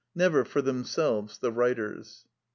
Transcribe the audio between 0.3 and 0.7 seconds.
for